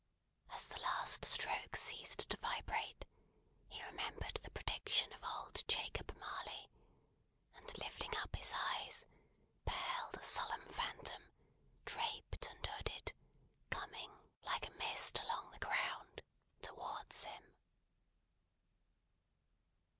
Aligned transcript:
As 0.49 0.65
the 0.65 0.79
last 0.79 1.25
stroke 1.25 1.75
ceased 1.75 2.27
to 2.31 2.37
vibrate, 2.37 3.05
he 3.67 3.83
remembered 3.83 4.33
the 4.41 4.49
prediction 4.49 5.13
of 5.13 5.23
old 5.23 5.63
Jacob 5.67 6.17
Marley, 6.17 6.71
and 7.53 7.77
lifting 7.77 8.09
up 8.17 8.35
his 8.35 8.51
eyes, 8.51 9.05
beheld 9.63 10.15
a 10.17 10.23
solemn 10.23 10.65
Phantom, 10.73 11.29
draped 11.85 12.47
and 12.49 12.65
hooded, 12.65 13.13
coming, 13.69 14.09
like 14.43 14.67
a 14.67 14.71
mist 14.71 15.19
along 15.19 15.51
the 15.51 15.59
ground, 15.59 16.23
towards 16.63 17.25
him. 17.25 17.53